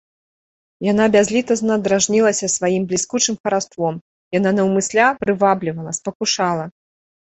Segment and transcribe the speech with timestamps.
[0.91, 3.95] Яна бязлітасна дражнілася сваім бліскучым хараством,
[4.41, 6.65] яна наўмысля прываблівала, спакушала.